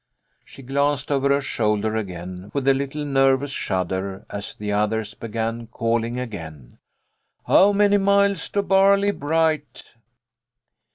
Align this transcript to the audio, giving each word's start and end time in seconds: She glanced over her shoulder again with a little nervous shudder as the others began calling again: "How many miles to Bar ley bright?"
She 0.43 0.63
glanced 0.63 1.11
over 1.11 1.29
her 1.29 1.41
shoulder 1.41 1.95
again 1.95 2.49
with 2.55 2.67
a 2.67 2.73
little 2.73 3.05
nervous 3.05 3.51
shudder 3.51 4.25
as 4.31 4.55
the 4.55 4.71
others 4.71 5.13
began 5.13 5.67
calling 5.67 6.19
again: 6.19 6.79
"How 7.45 7.71
many 7.71 7.99
miles 7.99 8.49
to 8.49 8.63
Bar 8.63 8.97
ley 8.97 9.11
bright?" 9.11 9.83